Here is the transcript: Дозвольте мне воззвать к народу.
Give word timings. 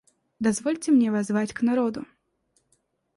Дозвольте 0.39 0.89
мне 0.91 1.11
воззвать 1.11 1.53
к 1.53 1.61
народу. 1.61 2.07